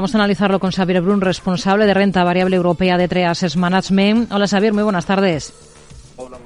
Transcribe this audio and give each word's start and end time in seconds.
Vamos 0.00 0.14
a 0.14 0.18
analizarlo 0.18 0.60
con 0.60 0.70
Xavier 0.70 1.02
Brun, 1.02 1.20
responsable 1.20 1.84
de 1.84 1.92
renta 1.92 2.22
variable 2.22 2.54
europea 2.54 2.96
de 2.96 3.08
Treas 3.08 3.56
Management. 3.56 4.30
Hola 4.30 4.46
Xavier, 4.46 4.72
muy 4.72 4.84
buenas 4.84 5.06
tardes. 5.06 5.52
Hola, 6.14 6.38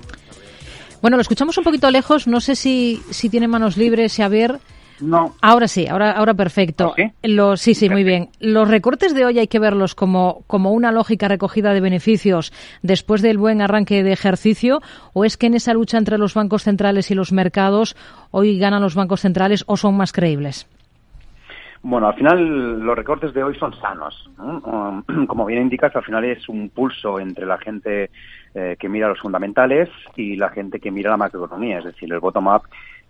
Bueno, 1.03 1.19
lo 1.19 1.21
escuchamos 1.21 1.59
un 1.59 1.65
poquito 1.65 1.91
lejos, 1.91 2.27
no 2.27 2.41
sé 2.41 2.57
si, 2.57 3.03
si 3.11 3.29
tiene 3.29 3.49
manos 3.49 3.77
libres 3.77 4.17
Xavier. 4.17 4.59
No. 5.01 5.35
Ahora 5.43 5.69
sí, 5.69 5.87
ahora, 5.87 6.13
ahora 6.13 6.33
perfecto. 6.33 6.95
¿Sí? 6.97 7.13
Los, 7.25 7.61
sí, 7.61 7.75
sí, 7.75 7.91
muy 7.91 8.05
bien. 8.05 8.31
Los 8.41 8.69
recortes 8.69 9.15
de 9.15 9.27
hoy 9.27 9.39
hay 9.39 9.49
que 9.49 9.59
verlos 9.59 9.95
como, 9.95 10.45
como 10.47 10.73
una 10.73 10.91
lógica 10.91 11.29
recogida 11.29 11.75
de 11.75 11.81
beneficios 11.83 12.55
después 12.81 13.21
del 13.21 13.37
buen 13.37 13.61
arranque 13.61 14.03
de 14.03 14.13
ejercicio 14.13 14.81
o 15.13 15.27
es 15.27 15.37
que 15.37 15.49
en 15.49 15.57
esa 15.57 15.75
lucha 15.75 15.99
entre 15.99 16.17
los 16.17 16.33
bancos 16.33 16.63
centrales 16.63 17.11
y 17.11 17.15
los 17.15 17.33
mercados 17.33 17.97
hoy 18.31 18.59
ganan 18.59 18.81
los 18.81 18.95
bancos 18.95 19.21
centrales 19.21 19.63
o 19.67 19.77
son 19.77 19.95
más 19.95 20.13
creíbles. 20.13 20.67
Bueno, 21.85 22.07
al 22.07 22.15
final 22.15 22.81
los 22.81 22.97
recortes 22.97 23.35
de 23.35 23.43
hoy 23.43 23.57
son 23.57 23.75
sanos. 23.81 24.31
¿no? 24.39 24.59
Um, 24.59 25.27
como 25.27 25.45
bien 25.45 25.63
indicas, 25.63 25.95
al 25.97 26.05
final 26.05 26.25
es 26.25 26.49
un 26.49 26.69
pulso 26.71 27.19
entre 27.19 27.45
la 27.45 27.59
gente 27.59 28.11
eh, 28.55 28.77
que 28.79 28.89
mira 28.89 29.09
los 29.09 29.21
fundamentales 29.21 29.89
y 30.17 30.37
la 30.37 30.51
gente 30.51 30.79
que 30.79 30.93
mira 30.93 31.11
la 31.11 31.17
macroeconomía, 31.17 31.79
es 31.79 31.85
decir, 31.85 32.13
el 32.13 32.21
bottom-up 32.21 32.63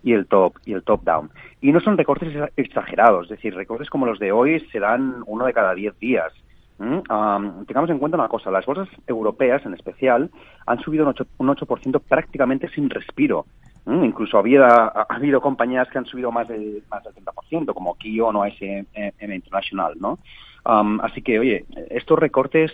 y 0.03 0.13
el 0.13 0.25
top 0.25 0.55
y 0.65 0.73
el 0.73 0.83
top-down. 0.83 1.29
Y 1.61 1.71
no 1.71 1.79
son 1.81 1.97
recortes 1.97 2.33
exagerados, 2.57 3.25
es 3.25 3.37
decir, 3.37 3.53
recortes 3.55 3.89
como 3.89 4.05
los 4.05 4.19
de 4.19 4.31
hoy 4.31 4.59
se 4.71 4.79
dan 4.79 5.23
uno 5.27 5.45
de 5.45 5.53
cada 5.53 5.73
diez 5.75 5.97
días. 5.99 6.33
Um, 6.79 7.65
tengamos 7.65 7.89
en 7.91 7.99
cuenta 7.99 8.17
una 8.17 8.27
cosa, 8.27 8.51
las 8.51 8.65
bolsas 8.65 8.89
europeas 9.07 9.65
en 9.65 9.73
especial 9.73 10.29
han 10.65 10.79
subido 10.79 11.05
un 11.05 11.13
8%, 11.13 11.27
un 11.37 11.49
8 11.49 11.65
prácticamente 12.09 12.67
sin 12.69 12.89
respiro. 12.89 13.45
Mm, 13.85 14.05
incluso 14.05 14.37
había, 14.37 14.65
ha, 14.65 15.05
habido 15.09 15.41
compañías 15.41 15.89
que 15.89 15.97
han 15.97 16.05
subido 16.05 16.31
más, 16.31 16.47
de, 16.47 16.81
más 16.89 17.03
del 17.03 17.13
30%, 17.15 17.73
como 17.73 17.95
Kion 17.95 18.35
o 18.35 18.45
SM 18.45 19.35
International, 19.35 19.95
¿no? 19.99 20.19
Así 20.65 21.21
que, 21.21 21.39
oye, 21.39 21.65
estos 21.89 22.17
recortes 22.17 22.71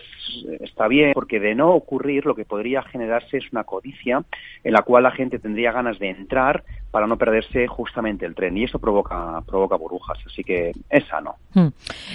está 0.60 0.88
bien 0.88 1.14
porque 1.14 1.40
de 1.40 1.56
no 1.56 1.74
ocurrir 1.74 2.26
lo 2.26 2.36
que 2.36 2.46
podría 2.46 2.84
generarse 2.84 3.38
es 3.38 3.52
una 3.52 3.64
codicia 3.64 4.24
en 4.64 4.74
la 4.74 4.84
cual 4.84 5.04
la 5.04 5.12
gente 5.12 5.40
tendría 5.40 5.72
ganas 5.72 5.98
de 5.98 6.10
entrar 6.10 6.64
para 6.92 7.08
no 7.08 7.18
perderse 7.18 7.68
justamente 7.68 8.26
el 8.26 8.36
tren 8.36 8.58
y 8.58 8.64
eso 8.64 8.80
provoca 8.80 9.42
provoca 9.46 9.76
burbujas, 9.76 10.18
así 10.26 10.44
que 10.44 10.72
es 10.90 11.08
sano. 11.08 11.36
Hmm. 11.54 11.68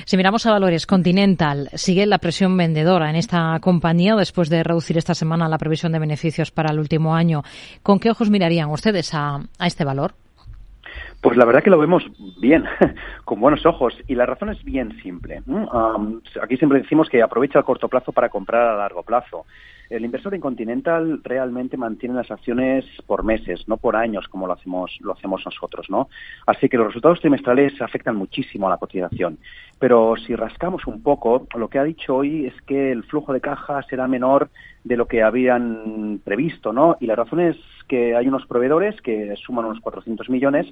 Si 0.04 0.16
miramos 0.16 0.46
a 0.46 0.52
valores, 0.52 0.86
Continental 0.86 1.68
sigue 1.74 2.06
la 2.06 2.18
presión 2.18 2.56
vendedora 2.56 3.10
en 3.10 3.16
esta 3.16 3.58
compañía 3.60 4.14
después 4.16 4.48
de 4.48 4.62
reducir 4.62 4.98
esta 4.98 5.14
semana 5.14 5.48
la 5.48 5.58
previsión 5.58 5.92
de 5.92 5.98
beneficios 5.98 6.50
para 6.50 6.72
el 6.72 6.78
último 6.78 7.14
año. 7.14 7.42
¿Con 7.82 7.98
qué 7.98 8.10
ojos 8.10 8.30
mirarían 8.30 8.70
ustedes 8.70 9.14
a, 9.14 9.40
a 9.58 9.66
este 9.66 9.84
valor? 9.84 10.14
Pues 11.24 11.38
la 11.38 11.46
verdad 11.46 11.62
que 11.62 11.70
lo 11.70 11.78
vemos 11.78 12.04
bien, 12.38 12.64
con 13.24 13.40
buenos 13.40 13.64
ojos, 13.64 13.94
y 14.06 14.14
la 14.14 14.26
razón 14.26 14.50
es 14.50 14.62
bien 14.62 15.00
simple. 15.00 15.40
Um, 15.46 16.20
aquí 16.42 16.58
siempre 16.58 16.82
decimos 16.82 17.08
que 17.08 17.22
aprovecha 17.22 17.60
el 17.60 17.64
corto 17.64 17.88
plazo 17.88 18.12
para 18.12 18.28
comprar 18.28 18.68
a 18.68 18.76
largo 18.76 19.02
plazo. 19.02 19.46
El 19.88 20.04
inversor 20.04 20.34
en 20.34 20.42
Continental 20.42 21.20
realmente 21.24 21.78
mantiene 21.78 22.14
las 22.14 22.30
acciones 22.30 22.84
por 23.06 23.22
meses, 23.22 23.66
no 23.68 23.78
por 23.78 23.96
años 23.96 24.28
como 24.28 24.46
lo 24.46 24.52
hacemos, 24.52 24.98
lo 25.00 25.12
hacemos 25.12 25.42
nosotros, 25.46 25.88
¿no? 25.88 26.08
Así 26.46 26.68
que 26.68 26.76
los 26.76 26.88
resultados 26.88 27.20
trimestrales 27.20 27.80
afectan 27.80 28.16
muchísimo 28.16 28.66
a 28.66 28.70
la 28.70 28.76
cotización. 28.76 29.38
Pero 29.78 30.16
si 30.16 30.34
rascamos 30.34 30.86
un 30.86 31.02
poco, 31.02 31.46
lo 31.56 31.68
que 31.68 31.78
ha 31.78 31.84
dicho 31.84 32.16
hoy 32.16 32.46
es 32.46 32.60
que 32.62 32.92
el 32.92 33.02
flujo 33.04 33.32
de 33.32 33.40
caja 33.40 33.82
será 33.84 34.08
menor 34.08 34.50
de 34.84 34.96
lo 34.96 35.06
que 35.06 35.22
habían 35.22 36.20
previsto, 36.24 36.72
¿no? 36.72 36.96
Y 37.00 37.06
la 37.06 37.16
razón 37.16 37.40
es 37.40 37.56
que 37.88 38.16
hay 38.16 38.26
unos 38.26 38.46
proveedores 38.46 39.00
que 39.02 39.34
suman 39.36 39.66
unos 39.66 39.80
400 39.80 40.30
millones 40.30 40.66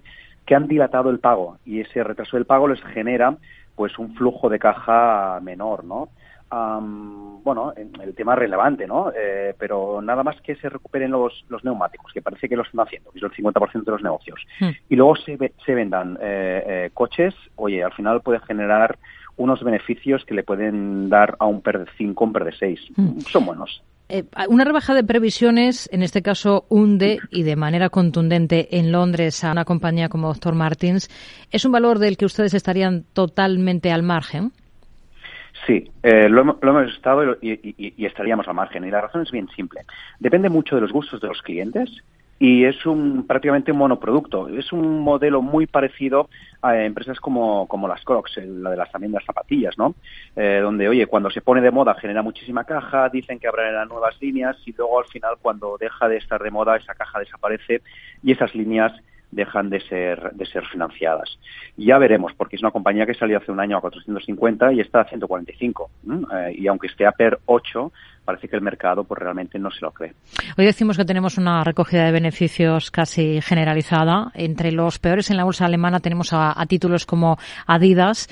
que 0.47 0.55
han 0.55 0.69
dilatado 0.69 1.11
el 1.11 1.21
pago 1.21 1.59
y 1.65 1.81
ese 1.81 2.03
retraso 2.03 2.37
del 2.37 2.47
pago 2.47 2.69
les 2.69 2.83
genera 2.83 3.37
pues 3.75 3.99
un 3.99 4.15
flujo 4.15 4.49
de 4.49 4.59
caja 4.59 5.41
menor, 5.43 5.85
¿no? 5.85 6.09
Um, 6.53 7.43
bueno, 7.43 7.73
el 7.75 8.15
tema 8.15 8.35
es 8.35 8.41
relevante, 8.41 8.87
¿no? 8.87 9.11
Eh, 9.17 9.55
pero 9.59 10.03
nada 10.03 10.23
más 10.23 10.39
que 10.43 10.55
se 10.57 10.69
recuperen 10.69 11.11
los, 11.11 11.47
los 11.49 11.65
neumáticos, 11.65 12.13
que 12.13 12.21
parece 12.21 12.47
que 12.47 12.57
lo 12.57 12.63
están 12.63 12.81
haciendo, 12.87 13.11
que 13.11 13.19
es 13.19 13.25
el 13.25 13.31
50% 13.31 13.85
de 13.85 13.91
los 13.91 14.03
negocios, 14.03 14.39
mm. 14.61 14.69
y 14.91 14.97
luego 14.97 15.17
se, 15.17 15.39
se 15.65 15.75
vendan 15.75 16.19
eh, 16.21 16.65
eh, 16.67 16.91
coches, 16.93 17.35
oye, 17.57 17.83
al 17.83 17.95
final 17.95 18.21
puede 18.21 18.41
generar 18.41 18.99
unos 19.39 19.65
beneficios 19.65 20.27
que 20.27 20.35
le 20.35 20.43
pueden 20.43 21.09
dar 21.09 21.37
a 21.39 21.47
un 21.47 21.63
PER 21.63 21.87
de 21.87 21.91
5, 21.97 22.23
un 22.23 22.33
PER 22.35 22.45
de 22.45 22.53
6. 22.53 22.81
Mm. 22.97 23.21
Son 23.21 23.47
buenos. 23.47 23.83
Eh, 24.15 24.25
una 24.49 24.65
rebaja 24.65 24.93
de 24.93 25.05
previsiones, 25.05 25.89
en 25.91 26.03
este 26.03 26.21
caso 26.21 26.67
hunde 26.69 27.19
y 27.31 27.45
de 27.45 27.57
manera 27.57 27.89
contundente 27.89 28.77
en 28.79 28.93
Londres 28.93 29.43
a 29.43 29.53
una 29.53 29.65
compañía 29.65 30.11
como 30.11 30.29
Dr. 30.29 30.55
Martins. 30.55 31.09
¿Es 31.51 31.65
un 31.65 31.73
valor 31.73 31.99
del 31.99 32.19
que 32.19 32.27
ustedes 32.27 32.53
estarían 32.53 33.05
totalmente 33.15 33.91
al 33.91 34.03
margen? 34.03 34.53
Sí, 35.67 35.91
eh, 36.03 36.29
lo, 36.29 36.43
hemos, 36.43 36.57
lo, 36.61 36.79
hemos 36.79 36.95
estado 36.95 37.39
y, 37.41 37.53
y, 37.53 37.95
y, 37.97 38.05
estaríamos 38.05 38.47
al 38.49 38.55
margen. 38.55 38.85
Y 38.85 38.91
la 38.91 39.01
razón 39.01 39.23
es 39.23 39.31
bien 39.31 39.49
simple. 39.57 39.81
Depende 40.21 40.51
mucho 40.51 40.75
de 40.75 40.83
los 40.83 40.93
gustos 40.93 41.19
de 41.23 41.29
los 41.29 41.41
clientes 41.41 41.89
y 42.43 42.65
es 42.65 42.85
un 42.87 43.25
prácticamente 43.25 43.71
un 43.71 43.79
monoproducto. 43.79 44.49
Es 44.49 44.73
un 44.73 44.99
modelo 44.99 45.43
muy 45.43 45.69
parecido 45.69 46.29
a 46.61 46.77
empresas 46.77 47.21
como, 47.21 47.69
como 47.69 47.87
las 47.87 48.03
Crocs, 48.05 48.37
la 48.45 48.71
de 48.71 48.77
las 48.77 48.91
también 48.91 49.13
las 49.13 49.25
zapatillas, 49.25 49.79
¿no? 49.79 49.95
Eh, 50.35 50.59
donde, 50.61 50.89
oye, 50.89 51.07
cuando 51.07 51.31
se 51.31 51.41
pone 51.41 51.61
de 51.61 51.71
moda 51.71 51.95
genera 51.95 52.21
muchísima 52.21 52.65
caja, 52.65 53.09
dicen 53.11 53.39
que 53.39 53.47
habrá 53.47 53.85
nuevas 53.85 54.21
líneas 54.21 54.57
y 54.67 54.73
luego 54.73 54.99
al 54.99 55.07
final 55.07 55.37
cuando 55.41 55.77
deja 55.79 56.09
de 56.09 56.17
estar 56.17 56.43
de 56.43 56.51
moda 56.51 56.77
esa 56.77 56.97
caja 56.97 57.21
desaparece 57.21 57.81
y 58.25 58.33
esas 58.33 58.53
líneas 58.57 58.93
dejan 59.33 59.71
de 59.71 59.81
ser, 59.81 60.31
de 60.33 60.47
ser 60.47 60.65
financiadas. 60.67 61.39
Ya 61.77 61.99
veremos, 61.99 62.33
porque 62.37 62.57
es 62.57 62.63
una 62.63 62.71
compañía 62.71 63.07
que 63.07 63.15
salió 63.15 63.39
hace 63.39 63.51
un 63.51 63.59
año 63.59 63.79
a 63.79 63.81
450 63.81 64.73
y 64.75 64.81
está 64.81 65.01
a 65.01 65.05
145. 65.05 65.91
Eh, 66.07 66.55
y 66.59 66.67
aunque 66.69 66.87
esté 66.87 67.07
a 67.07 67.13
PER 67.13 67.41
8, 67.47 67.93
parece 68.25 68.47
que 68.47 68.57
el 68.57 68.63
mercado 68.63 69.05
pues 69.05 69.21
realmente 69.21 69.59
no 69.59 69.71
se 69.71 69.81
lo 69.81 69.91
cree. 69.91 70.13
Hoy 70.57 70.67
decimos 70.67 70.97
que 70.97 71.05
tenemos 71.05 71.39
una 71.39 71.65
recogida 71.65 72.05
de 72.05 72.13
beneficios 72.13 72.91
casi 72.91 73.41
generalizada. 73.41 74.31
Entre 74.35 74.71
los 74.71 74.99
peores 74.99 75.31
en 75.31 75.39
la 75.39 75.45
bolsa 75.45 75.65
alemana 75.65 75.99
tenemos 76.01 76.33
a, 76.33 76.53
a 76.61 76.67
títulos 76.67 77.07
como 77.07 77.39
Adidas. 77.67 78.29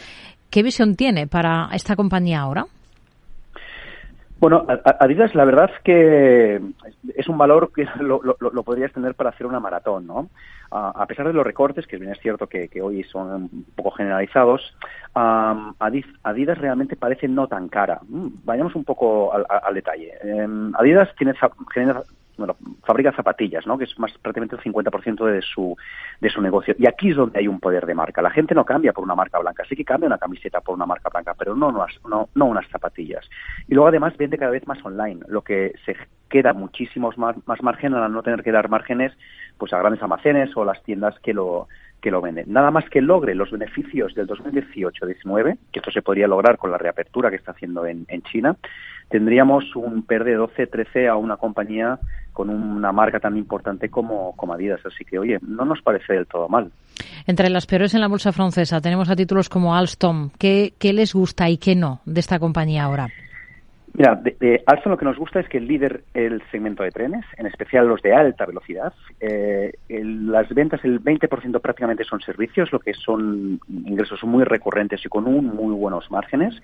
¿Qué 0.50 0.62
visión 0.62 0.96
tiene 0.96 1.26
para 1.26 1.70
esta 1.72 1.96
compañía 1.96 2.40
ahora? 2.40 2.66
Bueno, 4.40 4.66
Adidas 5.00 5.34
la 5.34 5.44
verdad 5.44 5.70
que 5.84 6.60
es 7.14 7.28
un 7.28 7.38
valor 7.38 7.72
que 7.74 7.84
lo, 8.00 8.20
lo, 8.22 8.36
lo 8.40 8.62
podrías 8.62 8.92
tener 8.92 9.14
para 9.14 9.30
hacer 9.30 9.46
una 9.46 9.60
maratón, 9.60 10.06
¿no? 10.06 10.28
a 10.72 11.04
pesar 11.06 11.26
de 11.26 11.32
los 11.32 11.44
recortes, 11.44 11.86
que 11.86 11.96
bien 11.96 12.12
es 12.12 12.20
cierto 12.20 12.46
que, 12.46 12.68
hoy 12.80 13.02
son 13.04 13.32
un 13.32 13.66
poco 13.74 13.90
generalizados, 13.90 14.74
um, 15.16 15.74
Adidas 16.22 16.58
realmente 16.58 16.96
parece 16.96 17.26
no 17.26 17.48
tan 17.48 17.68
cara. 17.68 18.00
Mm, 18.08 18.28
vayamos 18.44 18.74
un 18.76 18.84
poco 18.84 19.32
al, 19.34 19.44
al 19.48 19.74
detalle. 19.74 20.12
Um, 20.22 20.72
Adidas 20.76 21.08
tiene, 21.16 21.34
genera, 21.74 22.02
bueno, 22.40 22.56
fabrica 22.84 23.12
zapatillas, 23.12 23.66
¿no? 23.66 23.78
que 23.78 23.84
es 23.84 23.98
más 23.98 24.12
prácticamente 24.18 24.56
el 24.56 24.62
50% 24.62 25.24
de 25.26 25.42
su, 25.42 25.76
de 26.20 26.30
su 26.30 26.40
negocio. 26.40 26.74
Y 26.78 26.88
aquí 26.88 27.10
es 27.10 27.16
donde 27.16 27.38
hay 27.38 27.46
un 27.46 27.60
poder 27.60 27.86
de 27.86 27.94
marca. 27.94 28.22
La 28.22 28.30
gente 28.30 28.54
no 28.54 28.64
cambia 28.64 28.92
por 28.92 29.04
una 29.04 29.14
marca 29.14 29.38
blanca, 29.38 29.64
sí 29.68 29.76
que 29.76 29.84
cambia 29.84 30.08
una 30.08 30.18
camiseta 30.18 30.60
por 30.60 30.74
una 30.74 30.86
marca 30.86 31.10
blanca, 31.10 31.34
pero 31.38 31.54
no, 31.54 31.70
no, 31.70 31.86
no, 32.08 32.28
no 32.34 32.44
unas 32.46 32.66
zapatillas. 32.68 33.28
Y 33.68 33.74
luego 33.74 33.88
además 33.88 34.16
vende 34.16 34.38
cada 34.38 34.50
vez 34.50 34.66
más 34.66 34.84
online, 34.84 35.20
lo 35.28 35.42
que 35.42 35.74
se 35.84 35.96
queda 36.28 36.52
muchísimos 36.52 37.18
más, 37.18 37.36
más 37.46 37.62
margen 37.62 37.94
al 37.94 38.12
no 38.12 38.22
tener 38.22 38.42
que 38.42 38.52
dar 38.52 38.68
márgenes 38.68 39.12
pues 39.58 39.72
a 39.72 39.78
grandes 39.78 40.02
almacenes 40.02 40.56
o 40.56 40.64
las 40.64 40.82
tiendas 40.82 41.18
que 41.20 41.34
lo 41.34 41.68
que 42.00 42.10
lo 42.10 42.22
venden. 42.22 42.50
Nada 42.50 42.70
más 42.70 42.88
que 42.88 43.02
logre 43.02 43.34
los 43.34 43.50
beneficios 43.50 44.14
del 44.14 44.26
2018-19, 44.26 45.58
que 45.70 45.78
esto 45.80 45.90
se 45.90 46.00
podría 46.00 46.26
lograr 46.26 46.56
con 46.56 46.70
la 46.70 46.78
reapertura 46.78 47.28
que 47.28 47.36
está 47.36 47.52
haciendo 47.52 47.84
en, 47.84 48.06
en 48.08 48.22
China, 48.22 48.56
tendríamos 49.10 49.64
un 49.76 50.02
PER 50.04 50.24
de 50.24 50.38
12-13 50.38 51.08
a 51.10 51.16
una 51.16 51.36
compañía 51.36 51.98
con 52.32 52.48
una 52.48 52.92
marca 52.92 53.20
tan 53.20 53.36
importante 53.36 53.90
como, 53.90 54.34
como 54.36 54.54
Adidas. 54.54 54.80
Así 54.86 55.04
que, 55.04 55.18
oye, 55.18 55.38
no 55.46 55.64
nos 55.64 55.82
parece 55.82 56.14
del 56.14 56.26
todo 56.26 56.48
mal. 56.48 56.70
Entre 57.26 57.50
las 57.50 57.66
peores 57.66 57.92
en 57.94 58.00
la 58.00 58.08
bolsa 58.08 58.32
francesa 58.32 58.80
tenemos 58.80 59.10
a 59.10 59.16
títulos 59.16 59.48
como 59.48 59.74
Alstom. 59.74 60.30
¿Qué, 60.38 60.74
qué 60.78 60.92
les 60.92 61.12
gusta 61.12 61.50
y 61.50 61.58
qué 61.58 61.74
no 61.74 62.00
de 62.06 62.20
esta 62.20 62.38
compañía 62.38 62.84
ahora? 62.84 63.08
Mira, 63.94 64.14
de, 64.14 64.36
de, 64.38 64.62
Alstom 64.66 64.92
lo 64.92 64.98
que 64.98 65.04
nos 65.04 65.18
gusta 65.18 65.40
es 65.40 65.48
que 65.48 65.58
el 65.58 65.66
líder 65.66 66.04
el 66.14 66.42
segmento 66.50 66.82
de 66.82 66.90
trenes, 66.90 67.24
en 67.36 67.46
especial 67.46 67.88
los 67.88 68.00
de 68.02 68.14
alta 68.14 68.46
velocidad. 68.46 68.92
Eh, 69.20 69.72
el, 69.88 70.30
las 70.30 70.48
ventas, 70.50 70.84
el 70.84 71.02
20% 71.02 71.60
prácticamente 71.60 72.04
son 72.04 72.20
servicios, 72.20 72.72
lo 72.72 72.78
que 72.78 72.94
son 72.94 73.60
ingresos 73.68 74.22
muy 74.24 74.44
recurrentes 74.44 75.04
y 75.04 75.08
con 75.08 75.26
un 75.26 75.46
muy 75.46 75.74
buenos 75.74 76.10
márgenes, 76.10 76.54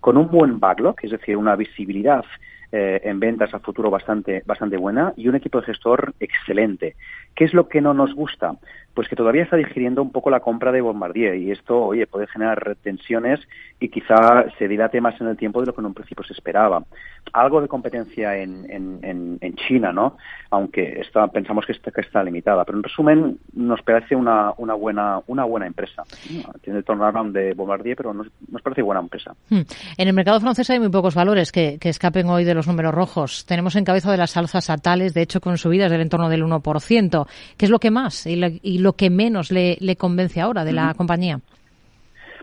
con 0.00 0.16
un 0.16 0.28
buen 0.28 0.60
backlog, 0.60 0.96
es 1.02 1.10
decir, 1.10 1.36
una 1.36 1.56
visibilidad 1.56 2.24
eh, 2.72 3.00
en 3.04 3.20
ventas 3.20 3.52
a 3.54 3.60
futuro 3.60 3.90
bastante, 3.90 4.42
bastante 4.46 4.76
buena 4.76 5.12
y 5.16 5.28
un 5.28 5.36
equipo 5.36 5.60
de 5.60 5.66
gestor 5.66 6.14
excelente. 6.20 6.96
¿Qué 7.34 7.44
es 7.44 7.54
lo 7.54 7.68
que 7.68 7.80
no 7.80 7.92
nos 7.94 8.14
gusta? 8.14 8.56
Pues 8.94 9.08
que 9.08 9.16
todavía 9.16 9.42
está 9.42 9.56
digiriendo 9.56 10.00
un 10.00 10.10
poco 10.10 10.30
la 10.30 10.40
compra 10.40 10.72
de 10.72 10.80
Bombardier 10.80 11.34
y 11.34 11.50
esto, 11.50 11.78
oye, 11.78 12.06
puede 12.06 12.26
generar 12.28 12.76
tensiones 12.82 13.40
y 13.78 13.90
quizá 13.90 14.46
se 14.58 14.68
dilate 14.68 15.02
más 15.02 15.20
en 15.20 15.28
el 15.28 15.36
tiempo 15.36 15.60
de 15.60 15.66
lo 15.66 15.74
que 15.74 15.82
en 15.82 15.86
un 15.86 15.94
principio 15.94 16.24
se 16.24 16.32
esperaba. 16.32 16.82
Algo 17.34 17.60
de 17.60 17.68
competencia 17.68 18.36
en, 18.38 18.64
en, 18.70 19.38
en 19.38 19.54
China, 19.56 19.92
¿no? 19.92 20.16
Aunque 20.50 21.00
está, 21.00 21.26
pensamos 21.28 21.66
que 21.66 21.72
está, 21.72 21.90
que 21.90 22.00
está 22.00 22.22
limitada. 22.22 22.64
Pero 22.64 22.78
en 22.78 22.84
resumen, 22.84 23.38
nos 23.52 23.82
parece 23.82 24.16
una, 24.16 24.52
una, 24.56 24.74
buena, 24.74 25.20
una 25.26 25.44
buena 25.44 25.66
empresa. 25.66 26.02
Tiene 26.62 26.78
el 26.78 26.84
turnaround 26.84 27.34
de 27.34 27.52
Bombardier, 27.52 27.96
pero 27.96 28.14
nos, 28.14 28.28
nos 28.50 28.62
parece 28.62 28.80
buena 28.80 29.00
empresa. 29.00 29.34
Hmm. 29.50 29.62
En 29.98 30.08
el 30.08 30.14
mercado 30.14 30.40
francés 30.40 30.70
hay 30.70 30.78
muy 30.78 30.88
pocos 30.88 31.14
valores 31.14 31.52
que, 31.52 31.78
que 31.78 31.90
escapen 31.90 32.28
hoy 32.28 32.44
de 32.44 32.54
los 32.54 32.65
números 32.66 32.94
rojos. 32.94 33.44
Tenemos 33.46 33.76
en 33.76 33.84
cabeza 33.84 34.10
de 34.10 34.16
las 34.16 34.36
alzas 34.36 34.70
a 34.70 34.78
tales, 34.78 35.14
de 35.14 35.22
hecho, 35.22 35.40
con 35.40 35.58
subidas 35.58 35.90
del 35.90 36.00
entorno 36.00 36.28
del 36.28 36.44
1%. 36.44 37.26
¿Qué 37.56 37.64
es 37.64 37.70
lo 37.70 37.78
que 37.78 37.90
más 37.90 38.26
y 38.26 38.36
lo, 38.36 38.48
y 38.62 38.78
lo 38.78 38.94
que 38.94 39.10
menos 39.10 39.50
le, 39.50 39.76
le, 39.80 39.96
convence 39.96 40.40
ahora 40.40 40.64
de 40.64 40.72
la 40.72 40.94
compañía? 40.94 41.40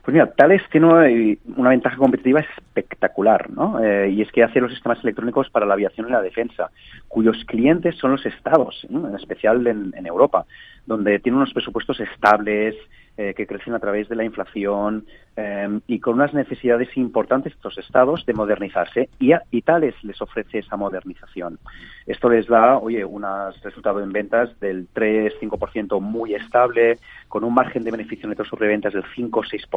Pues 0.03 0.13
mira, 0.13 0.33
Thales 0.33 0.61
tiene 0.69 1.37
una, 1.55 1.69
ventaja 1.69 1.95
competitiva 1.95 2.41
espectacular, 2.41 3.49
¿no? 3.49 3.81
Eh, 3.81 4.09
y 4.09 4.21
es 4.21 4.29
que 4.33 4.43
hace 4.43 4.59
los 4.59 4.71
sistemas 4.71 5.01
electrónicos 5.01 5.49
para 5.49 5.65
la 5.65 5.75
aviación 5.75 6.09
y 6.09 6.11
la 6.11 6.21
defensa, 6.21 6.71
cuyos 7.07 7.45
clientes 7.45 7.95
son 7.95 8.11
los 8.11 8.25
estados, 8.25 8.85
en 8.89 9.15
especial 9.15 9.65
en, 9.65 10.05
Europa, 10.05 10.45
donde 10.85 11.19
tiene 11.19 11.37
unos 11.37 11.53
presupuestos 11.53 12.01
estables, 12.01 12.75
eh, 13.15 13.35
que 13.37 13.45
crecen 13.45 13.75
a 13.75 13.79
través 13.79 14.09
de 14.09 14.15
la 14.15 14.23
inflación 14.23 15.05
eh, 15.37 15.79
y 15.85 15.99
con 15.99 16.15
unas 16.15 16.33
necesidades 16.33 16.97
importantes 16.97 17.53
estos 17.53 17.77
estados 17.77 18.25
de 18.25 18.33
modernizarse 18.33 19.07
y, 19.19 19.33
a, 19.33 19.43
y 19.51 19.61
Tales 19.61 19.93
les 20.03 20.19
ofrece 20.19 20.57
esa 20.57 20.77
modernización. 20.77 21.59
Esto 22.07 22.27
les 22.27 22.47
da, 22.47 22.79
oye, 22.79 23.05
un 23.05 23.23
resultado 23.63 24.01
en 24.01 24.11
ventas 24.11 24.59
del 24.59 24.87
3-5% 24.91 26.01
muy 26.01 26.33
estable, 26.33 26.97
con 27.27 27.43
un 27.43 27.53
margen 27.53 27.83
de 27.83 27.91
beneficio 27.91 28.27
neto 28.27 28.45
sobre 28.45 28.67
ventas 28.67 28.93
del 28.93 29.03
5-6% 29.03 29.69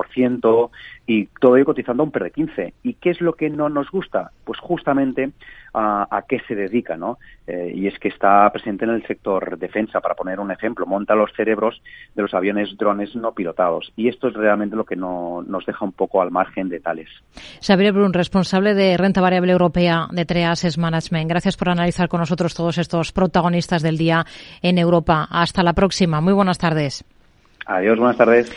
y 1.07 1.27
todo 1.41 1.57
ello 1.57 1.67
cotizando 1.67 2.03
a 2.03 2.07
un 2.07 2.13
PER 2.13 2.25
de 2.25 2.31
15. 2.31 2.75
¿Y 2.83 2.95
qué 2.95 3.11
es 3.11 3.21
lo 3.21 3.35
que 3.35 3.51
no 3.51 3.69
nos 3.69 3.91
gusta? 3.91 4.31
Pues 4.45 4.59
justamente 4.59 5.31
a, 5.75 6.07
a 6.11 6.23
qué 6.23 6.41
se 6.49 6.55
dedica, 6.55 6.97
¿no? 6.97 7.19
Eh, 7.47 7.73
y 7.75 7.87
es 7.87 7.99
que 7.99 8.09
está 8.09 8.49
presente 8.51 8.85
en 8.85 8.93
el 8.93 9.07
sector 9.07 9.59
defensa, 9.59 10.01
para 10.01 10.15
poner 10.15 10.41
un 10.41 10.51
ejemplo, 10.51 10.87
monta 10.87 11.15
los 11.15 11.33
cerebros 11.37 11.81
de 12.15 12.23
los 12.23 12.35
aviones 12.35 12.77
drones 12.77 13.15
no 13.15 13.33
pilotados. 13.33 13.93
Y 13.97 14.09
esto 14.09 14.29
es 14.29 14.35
realmente 14.35 14.75
lo 14.75 14.85
que 14.85 14.97
no, 14.97 15.43
nos 15.47 15.65
deja 15.67 15.85
un 15.85 15.93
poco 15.93 16.23
al 16.23 16.31
margen 16.31 16.69
de 16.69 16.81
tales. 16.81 17.09
Xavier 17.61 17.93
Brun, 17.93 18.13
responsable 18.13 18.75
de 18.75 18.97
renta 18.97 19.21
variable 19.21 19.53
europea 19.53 20.09
de 20.11 20.25
Treases 20.25 20.79
Management. 20.79 21.29
Gracias 21.29 21.57
por 21.57 21.69
analizar 21.69 22.09
con 22.09 22.21
nosotros 22.21 22.55
todos 22.55 22.79
estos 22.79 23.13
protagonistas 23.13 23.83
del 23.83 23.99
día 23.99 24.25
en 24.63 24.79
Europa. 24.79 25.29
Hasta 25.31 25.63
la 25.63 25.75
próxima. 25.75 26.21
Muy 26.21 26.33
buenas 26.33 26.59
tardes. 26.59 27.05
Adiós, 27.67 27.99
buenas 27.99 28.17
tardes. 28.17 28.51